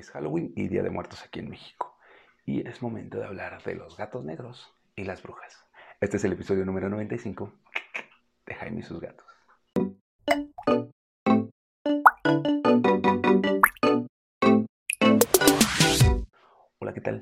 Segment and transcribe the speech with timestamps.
[0.00, 1.98] Es Halloween y Día de Muertos aquí en México.
[2.46, 5.66] Y es momento de hablar de los gatos negros y las brujas.
[6.00, 7.52] Este es el episodio número 95
[8.46, 9.29] de Jaime y sus gatos.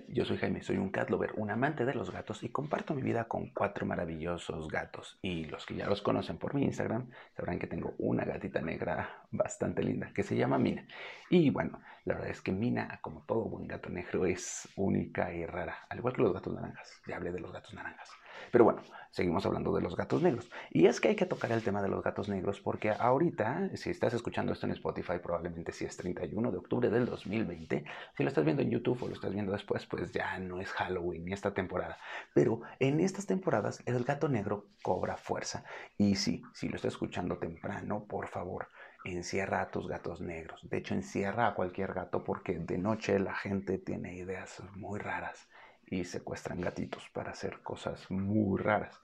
[0.08, 3.02] Yo soy Jaime, soy un cat lover, un amante de los gatos y comparto mi
[3.02, 5.18] vida con cuatro maravillosos gatos.
[5.22, 9.24] Y los que ya los conocen por mi Instagram sabrán que tengo una gatita negra
[9.30, 10.86] bastante linda que se llama Mina.
[11.30, 15.46] Y bueno, la verdad es que Mina, como todo buen gato negro, es única y
[15.46, 17.00] rara, al igual que los gatos naranjas.
[17.06, 18.10] Ya hablé de los gatos naranjas.
[18.50, 20.50] Pero bueno, seguimos hablando de los gatos negros.
[20.70, 23.90] Y es que hay que tocar el tema de los gatos negros porque ahorita, si
[23.90, 27.84] estás escuchando esto en Spotify, probablemente si es 31 de octubre del 2020.
[28.16, 30.70] Si lo estás viendo en YouTube o lo estás viendo después, pues ya no es
[30.72, 31.98] Halloween ni esta temporada.
[32.34, 35.64] Pero en estas temporadas el gato negro cobra fuerza.
[35.96, 38.68] Y sí, si lo estás escuchando temprano, por favor,
[39.04, 40.68] encierra a tus gatos negros.
[40.68, 45.48] De hecho, encierra a cualquier gato porque de noche la gente tiene ideas muy raras
[45.90, 49.00] y secuestran gatitos para hacer cosas muy raras.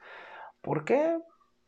[0.60, 1.18] ¿Por qué?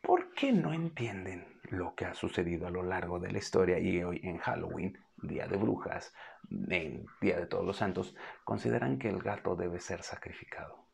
[0.01, 4.21] Porque no entienden lo que ha sucedido a lo largo de la historia y hoy
[4.23, 6.15] en Halloween, Día de Brujas,
[6.51, 10.87] en Día de Todos los Santos, consideran que el gato debe ser sacrificado.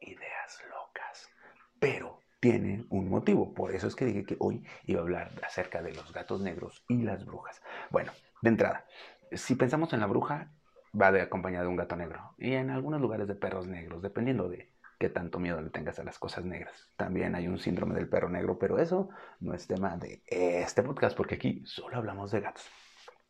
[0.00, 1.28] Ideas locas.
[1.78, 3.52] Pero tiene un motivo.
[3.52, 6.84] Por eso es que dije que hoy iba a hablar acerca de los gatos negros
[6.88, 7.62] y las brujas.
[7.90, 8.86] Bueno, de entrada,
[9.32, 10.50] si pensamos en la bruja,
[10.98, 12.34] va de acompañada de un gato negro.
[12.38, 16.04] Y en algunos lugares de perros negros, dependiendo de qué tanto miedo le tengas a
[16.04, 16.88] las cosas negras.
[16.96, 19.08] También hay un síndrome del perro negro, pero eso
[19.40, 22.68] no es tema de este podcast, porque aquí solo hablamos de gatos.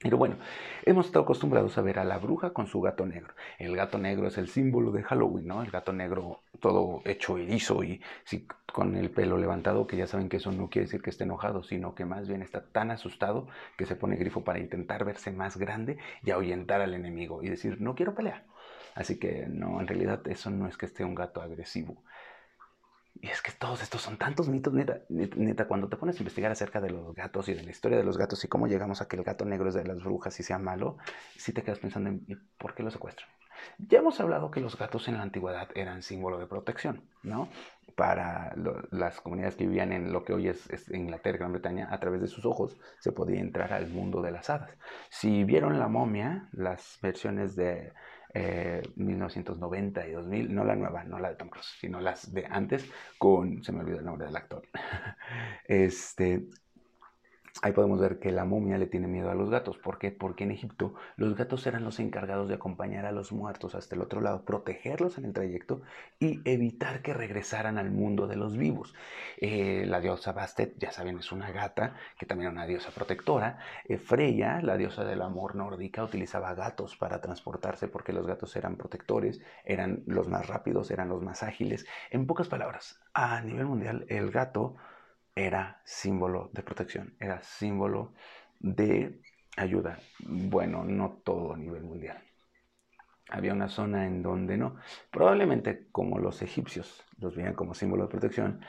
[0.02, 0.36] Pero bueno,
[0.84, 3.34] hemos estado acostumbrados a ver a la bruja con su gato negro.
[3.58, 5.62] El gato negro es el símbolo de Halloween, ¿no?
[5.62, 8.00] El gato negro todo hecho erizo y
[8.72, 11.62] con el pelo levantado, que ya saben que eso no quiere decir que esté enojado,
[11.62, 15.56] sino que más bien está tan asustado que se pone grifo para intentar verse más
[15.56, 18.44] grande y ahuyentar al enemigo y decir, no quiero pelear.
[18.94, 22.02] Así que no, en realidad eso no es que esté un gato agresivo.
[23.22, 26.50] Y es que todos estos son tantos mitos, neta, neta, cuando te pones a investigar
[26.50, 29.08] acerca de los gatos y de la historia de los gatos y cómo llegamos a
[29.08, 30.96] que el gato negro es de las brujas y sea malo,
[31.36, 33.28] sí te quedas pensando en por qué lo secuestran.
[33.78, 37.48] Ya hemos hablado que los gatos en la antigüedad eran símbolo de protección, ¿no?
[37.96, 38.54] Para
[38.90, 42.20] las comunidades que vivían en lo que hoy es, es, Inglaterra, Gran Bretaña, a través
[42.20, 44.70] de sus ojos se podía entrar al mundo de las hadas.
[45.10, 47.92] Si vieron la momia, las versiones de
[48.96, 52.46] 1990 eh, y 2000, no la nueva, no la de Tom Cruise, sino las de
[52.48, 52.88] antes,
[53.18, 54.62] con, se me olvidó el nombre del actor,
[55.64, 56.44] este,
[57.62, 59.76] Ahí podemos ver que la momia le tiene miedo a los gatos.
[59.76, 60.10] ¿Por qué?
[60.10, 64.00] Porque en Egipto los gatos eran los encargados de acompañar a los muertos hasta el
[64.00, 65.82] otro lado, protegerlos en el trayecto
[66.18, 68.94] y evitar que regresaran al mundo de los vivos.
[69.38, 73.58] Eh, la diosa Bastet, ya saben, es una gata que también era una diosa protectora.
[73.84, 78.76] Eh, Freya, la diosa del amor nórdica, utilizaba gatos para transportarse porque los gatos eran
[78.76, 81.84] protectores, eran los más rápidos, eran los más ágiles.
[82.10, 84.76] En pocas palabras, a nivel mundial, el gato
[85.46, 88.12] era símbolo de protección, era símbolo
[88.58, 89.20] de
[89.56, 89.98] ayuda.
[90.20, 92.22] Bueno, no todo a nivel mundial.
[93.28, 94.76] Había una zona en donde no.
[95.10, 98.60] Probablemente como los egipcios los veían como símbolo de protección,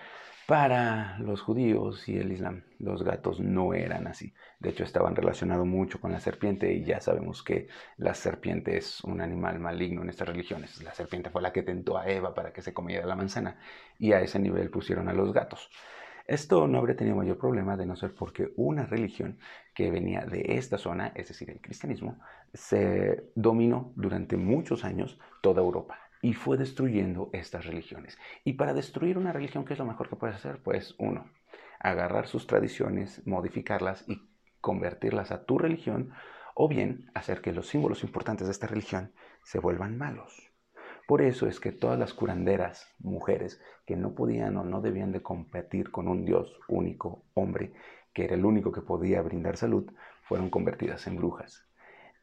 [0.48, 4.34] para los judíos y el islam los gatos no eran así.
[4.60, 9.02] De hecho estaban relacionados mucho con la serpiente y ya sabemos que la serpiente es
[9.04, 10.84] un animal maligno en estas religiones.
[10.84, 13.60] La serpiente fue la que tentó a Eva para que se comiera la manzana
[13.98, 15.70] y a ese nivel pusieron a los gatos.
[16.32, 19.38] Esto no habría tenido mayor problema de no ser porque una religión
[19.74, 22.22] que venía de esta zona, es decir, el cristianismo,
[22.54, 28.18] se dominó durante muchos años toda Europa y fue destruyendo estas religiones.
[28.46, 30.64] Y para destruir una religión, ¿qué es lo mejor que puedes hacer?
[30.64, 31.30] Pues uno,
[31.82, 34.22] agarrar sus tradiciones, modificarlas y
[34.62, 36.14] convertirlas a tu religión,
[36.56, 39.12] o bien hacer que los símbolos importantes de esta religión
[39.44, 40.51] se vuelvan malos.
[41.12, 45.22] Por eso es que todas las curanderas, mujeres, que no podían o no debían de
[45.22, 47.74] competir con un Dios único, hombre,
[48.14, 49.92] que era el único que podía brindar salud,
[50.24, 51.68] fueron convertidas en brujas.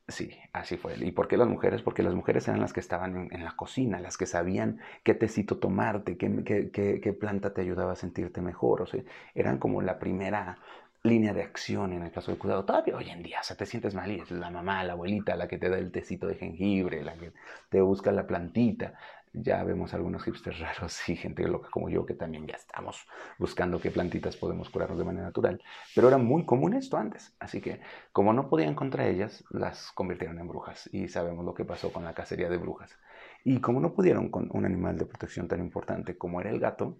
[0.08, 0.94] Sí, así fue.
[1.04, 1.82] ¿Y por qué las mujeres?
[1.82, 5.58] Porque las mujeres eran las que estaban en, la cocina, las que sabían qué tecito
[5.58, 8.80] tomarte, qué, qué, planta te ayudaba a sentirte mejor.
[8.80, 9.02] O sea,
[9.34, 10.60] eran como la primera
[11.02, 12.64] línea de acción en el caso del cuidado.
[12.64, 15.48] Todavía hoy en día, o sea, te sientes mal es la mamá, la abuelita, la
[15.48, 17.32] que te da el tecito de jengibre, la que
[17.68, 18.94] te busca la plantita.
[19.32, 23.06] Ya vemos algunos hipsters raros y gente loca como yo que también ya estamos
[23.38, 25.62] buscando qué plantitas podemos curarnos de manera natural.
[25.94, 27.34] Pero era muy común esto antes.
[27.38, 27.80] Así que
[28.12, 30.88] como no podían contra ellas, las convirtieron en brujas.
[30.92, 32.98] Y sabemos lo que pasó con la cacería de brujas.
[33.44, 36.98] Y como no pudieron con un animal de protección tan importante como era el gato,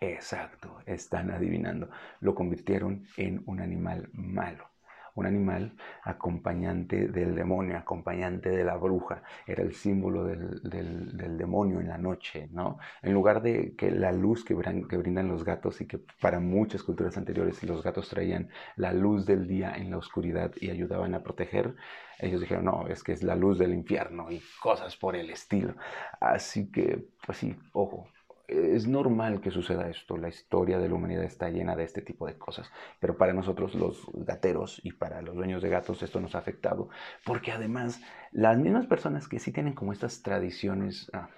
[0.00, 1.88] Exacto, están adivinando.
[2.20, 4.70] Lo convirtieron en un animal malo.
[5.16, 11.78] un animal acompañante del demonio, acompañante de la bruja, era el símbolo del, del, demonio
[11.80, 12.78] en la noche, ¿no?
[13.00, 14.56] En lugar de que la luz que,
[14.88, 19.24] que brindan los gatos y que para muchas culturas anteriores los gatos traían la luz
[19.24, 21.76] del día en la oscuridad y ayudaban a proteger,
[22.18, 25.76] ellos dijeron, no, es que es la luz del infierno y cosas por el estilo.
[26.20, 28.08] Así que, pues sí, ojo,
[28.54, 30.16] es normal que suceda esto.
[30.16, 32.70] La historia de la humanidad está llena de este tipo de cosas.
[33.00, 36.88] Pero para nosotros los gateros y para los dueños de gatos esto nos ha afectado.
[37.24, 38.00] Porque además
[38.32, 41.10] las mismas personas que sí tienen como estas tradiciones...
[41.12, 41.28] Ah,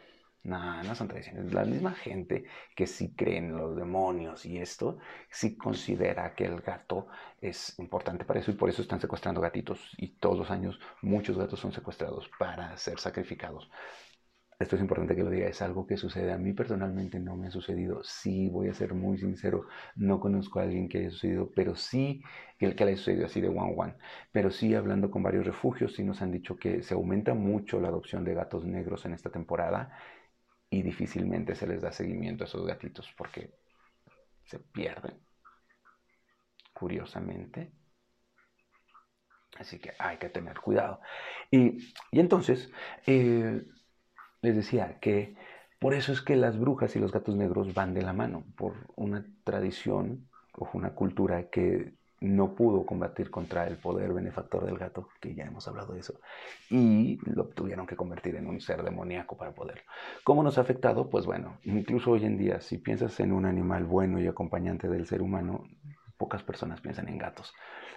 [0.43, 1.53] no, no son tradiciones.
[1.53, 2.45] La misma gente
[2.77, 4.99] que sí cree en los demonios y esto,
[5.29, 7.09] sí considera que el gato
[7.41, 9.81] es importante para eso y por eso están secuestrando gatitos.
[9.97, 13.69] Y todos los años muchos gatos son secuestrados para ser sacrificados
[14.59, 16.33] esto es importante que lo diga, es algo que sucede.
[16.33, 18.03] A mí personalmente no me ha sucedido.
[18.05, 19.67] Sí, voy a ser muy sincero,
[19.97, 22.23] no conozco a alguien que haya sucedido, pero sí
[22.59, 23.95] que, que le haya sucedido así de one one.
[24.33, 27.89] Pero sí, hablando con varios refugios, sí nos han dicho que se aumenta mucho la
[27.89, 29.93] adopción de gatos negros en esta temporada
[30.71, 33.53] y difícilmente se les da seguimiento a esos gatitos porque
[34.45, 35.21] se pierden,
[36.73, 37.73] curiosamente.
[39.59, 41.01] Así que hay que tener cuidado.
[41.51, 41.79] Y,
[42.11, 42.71] y entonces,
[43.07, 43.63] eh,
[44.47, 45.35] les decía que
[45.79, 48.75] por eso es que las brujas y los gatos negros van de la mano, por
[48.95, 55.09] una tradición o una cultura que no pudo combatir contra el poder benefactor del gato,
[55.21, 56.19] que ya hemos hablado de eso,
[56.71, 59.83] y lo tuvieron que convertir en un ser demoníaco para poderlo.
[60.25, 61.11] ¿Cómo nos ha afectado?
[61.11, 65.07] Pues bueno, incluso hoy en día, si piensas en un animal bueno y acompañante del
[65.07, 65.69] ser humano,
[66.17, 67.53] pocas personas piensan en gatos.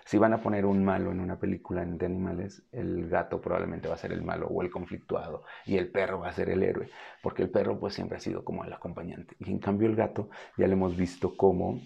[0.06, 3.96] Si van a poner un malo en una película de animales, el gato probablemente va
[3.96, 6.90] a ser el malo o el conflictuado y el perro va a ser el héroe,
[7.22, 9.36] porque el perro pues siempre ha sido como el acompañante.
[9.40, 11.82] Y en cambio el gato ya lo hemos visto como,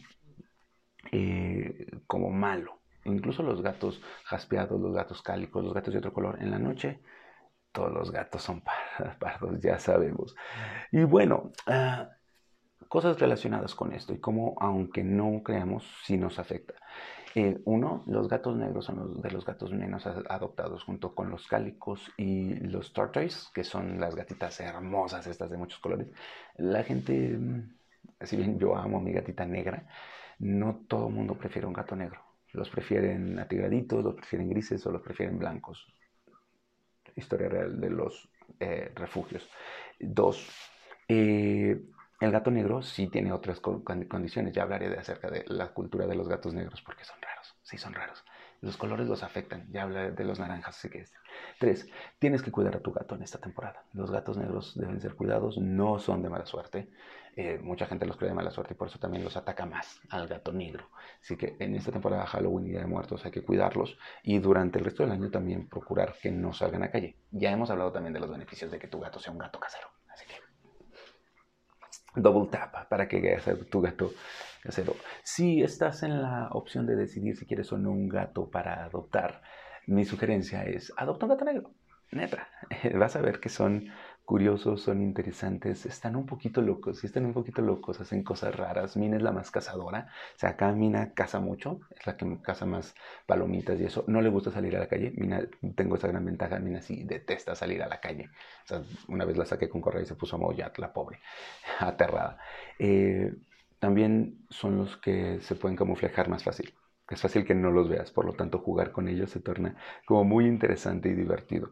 [1.11, 2.79] eh, como malo.
[3.05, 7.01] Incluso los gatos jaspeados, los gatos cálicos, los gatos de otro color, en la noche
[7.73, 8.63] todos los gatos son
[9.19, 10.33] pardos, ya sabemos.
[10.91, 12.07] Y bueno, ah,
[12.87, 16.75] cosas relacionadas con esto y cómo, aunque no creamos, sí nos afecta.
[17.35, 21.47] Eh, uno, los gatos negros son los de los gatos menos adoptados junto con los
[21.47, 26.07] cálicos y los tortoise, que son las gatitas hermosas estas de muchos colores.
[26.57, 27.75] La gente, mm,
[28.21, 29.87] si bien yo amo a mi gatita negra,
[30.39, 32.21] no todo el mundo prefiere un gato negro.
[32.51, 35.87] Los prefieren atigraditos, los prefieren grises o los prefieren blancos.
[37.15, 39.49] Historia real de los eh, refugios.
[39.99, 40.47] Dos,
[41.07, 41.81] eh,
[42.23, 44.53] el gato negro sí tiene otras condiciones.
[44.53, 47.55] Ya hablaré acerca de la cultura de los gatos negros porque son raros.
[47.63, 48.23] Sí, son raros.
[48.61, 49.67] Los colores los afectan.
[49.71, 50.77] Ya hablaré de los naranjas.
[50.77, 51.17] Así que este.
[51.59, 51.87] Tres,
[52.19, 53.83] tienes que cuidar a tu gato en esta temporada.
[53.93, 55.57] Los gatos negros deben ser cuidados.
[55.57, 56.89] No son de mala suerte.
[57.35, 59.99] Eh, mucha gente los cree de mala suerte y por eso también los ataca más
[60.09, 60.89] al gato negro.
[61.21, 64.85] Así que en esta temporada Halloween y de Muertos hay que cuidarlos y durante el
[64.85, 67.17] resto del año también procurar que no salgan a calle.
[67.31, 69.87] Ya hemos hablado también de los beneficios de que tu gato sea un gato casero
[72.15, 74.13] double tap para que sea tu gato
[74.61, 74.95] casero.
[75.23, 79.41] Si estás en la opción de decidir si quieres o no un gato para adoptar,
[79.87, 81.71] mi sugerencia es adopta un gato negro.
[82.11, 82.47] Neta,
[82.95, 83.89] vas a ver que son
[84.25, 88.95] curiosos, son interesantes, están un poquito locos, si están un poquito locos, hacen cosas raras.
[88.97, 92.65] Mina es la más cazadora, o sea, acá Mina caza mucho, es la que caza
[92.65, 94.03] más palomitas y eso.
[94.07, 95.41] No le gusta salir a la calle, Mina,
[95.75, 98.29] tengo esa gran ventaja, Mina sí detesta salir a la calle.
[98.65, 101.19] O sea, una vez la saqué con correa y se puso a maullar, la pobre,
[101.79, 102.37] aterrada.
[102.79, 103.33] Eh,
[103.79, 106.73] también son los que se pueden camuflajear más fácil
[107.09, 109.75] es fácil que no los veas, por lo tanto jugar con ellos se torna
[110.05, 111.71] como muy interesante y divertido.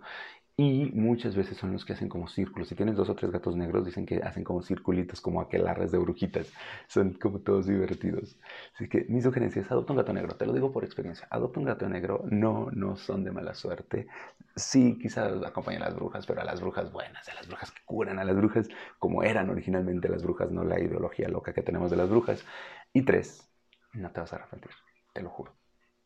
[0.58, 2.68] Y muchas veces son los que hacen como círculos.
[2.68, 5.98] Si tienes dos o tres gatos negros, dicen que hacen como circulitos, como aquelarres de
[5.98, 6.52] brujitas.
[6.88, 8.38] Son como todos divertidos.
[8.76, 10.36] Así que mi sugerencia es adopta un gato negro.
[10.36, 11.28] Te lo digo por experiencia.
[11.32, 12.24] Adopta un gato negro.
[12.30, 14.08] No, no son de mala suerte.
[14.56, 17.82] Sí, quizás acompañan a las brujas, pero a las brujas buenas, a las brujas que
[17.86, 18.68] curan, a las brujas
[19.00, 22.46] como eran originalmente las brujas, no la ideología loca que tenemos de las brujas.
[22.94, 23.50] Y tres,
[23.94, 24.72] no te vas a arrepentir.
[25.14, 25.61] Te lo juro.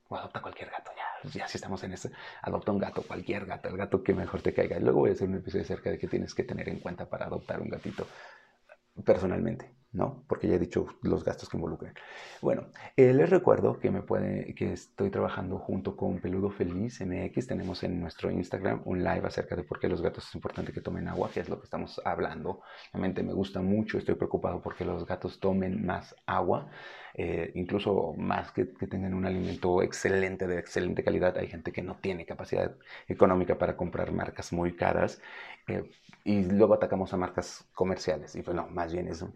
[0.07, 2.11] O adopta cualquier gato, ya, ya si estamos en ese,
[2.43, 4.79] adopta un gato, cualquier gato, el gato que mejor te caiga.
[4.79, 7.25] Luego voy a hacer un episodio acerca de qué tienes que tener en cuenta para
[7.25, 8.07] adoptar un gatito
[9.03, 9.73] personalmente.
[9.95, 10.23] ¿No?
[10.27, 11.93] Porque ya he dicho los gastos que involucran.
[12.41, 17.47] Bueno, eh, les recuerdo que me puede, que estoy trabajando junto con Peludo Feliz MX.
[17.47, 20.81] Tenemos en nuestro Instagram un live acerca de por qué los gatos es importante que
[20.81, 22.61] tomen agua, que es lo que estamos hablando.
[22.91, 26.69] Realmente me gusta mucho, estoy preocupado porque los gatos tomen más agua,
[27.13, 31.37] eh, incluso más que, que tengan un alimento excelente, de excelente calidad.
[31.37, 32.75] Hay gente que no tiene capacidad
[33.07, 35.21] económica para comprar marcas muy caras
[35.67, 35.89] eh,
[36.25, 38.35] y luego atacamos a marcas comerciales.
[38.35, 39.33] Y pues no, más bien eso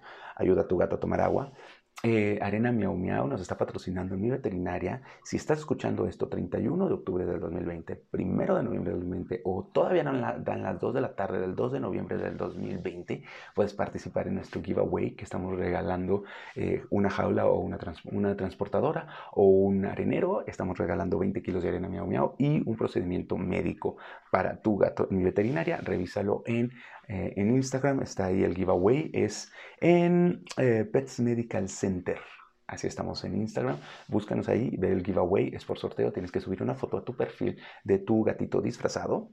[0.49, 1.53] ayuda a tu gato a tomar agua.
[2.01, 5.01] eh, Arena Miau Miau nos está patrocinando mi veterinaria.
[5.23, 9.69] Si estás escuchando esto 31 de octubre del 2020, 1 de noviembre del 2020 o
[9.73, 13.73] todavía no dan las 2 de la tarde del 2 de noviembre del 2020, puedes
[13.73, 16.23] participar en nuestro giveaway que estamos regalando
[16.55, 20.45] eh, una jaula o una, una transportadora o un arenero.
[20.47, 23.97] Estamos regalando 20 kilos de arena Miau Miau y un procedimiento médico
[24.31, 25.07] para tu gato.
[25.09, 26.71] Mi veterinaria, revísalo en
[27.09, 29.51] eh, en Instagram está ahí el giveaway, es
[29.81, 32.19] en eh, Pets Medical Center.
[32.67, 33.77] Así estamos en Instagram.
[34.07, 36.13] Búscanos ahí, ve el giveaway, es por sorteo.
[36.13, 39.31] Tienes que subir una foto a tu perfil de tu gatito disfrazado.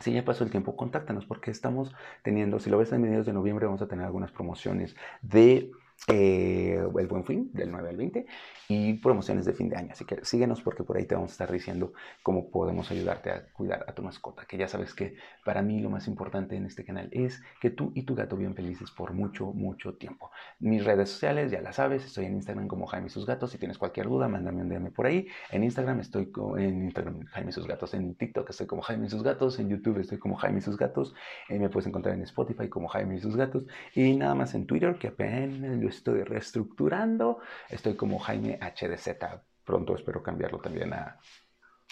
[0.00, 1.94] Si ya pasó el tiempo, contáctanos porque estamos
[2.24, 5.70] teniendo, si lo ves en mediados de noviembre, vamos a tener algunas promociones de
[6.08, 8.26] eh, el Buen Fin, del 9 al 20,
[8.68, 9.88] y promociones de fin de año.
[9.92, 13.46] Así que síguenos porque por ahí te vamos a estar diciendo cómo podemos ayudarte a
[13.52, 14.44] cuidar a tu mascota.
[14.46, 17.92] Que ya sabes que para mí lo más importante en este canal es que tú
[17.94, 20.30] y tu gato vivan felices por mucho, mucho tiempo.
[20.60, 23.50] Mis redes sociales, ya las sabes, estoy en Instagram como Jaime sus gatos.
[23.50, 25.26] Si tienes cualquier duda, mándame un DM por ahí.
[25.50, 26.92] En Instagram estoy en
[27.26, 27.94] Jaime sus gatos.
[27.94, 29.58] En TikTok estoy como Jaime sus gatos.
[29.58, 31.14] En YouTube estoy como Jaime sus gatos.
[31.48, 33.66] Eh, me puedes encontrar en Spotify como Jaime sus gatos.
[33.94, 37.40] Y nada más en Twitter, que apenas estoy reestructurando.
[37.68, 39.16] Estoy como Jaime HDZ.
[39.64, 41.18] Pronto espero cambiarlo también a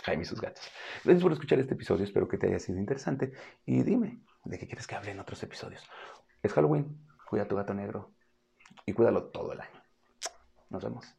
[0.04, 0.62] Jaime y sus gatos.
[1.02, 2.04] Gracias por escuchar este episodio.
[2.04, 3.32] Espero que te haya sido interesante.
[3.64, 5.82] Y dime, ¿de qué quieres que hable en otros episodios?
[6.42, 7.06] Es Halloween.
[7.28, 8.12] Cuida tu gato negro.
[8.86, 9.82] Y cuídalo todo el año.
[10.70, 11.14] Nos vemos.